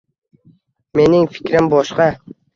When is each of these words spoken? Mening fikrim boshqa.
Mening 1.01 1.29
fikrim 1.37 1.69
boshqa. 1.77 2.11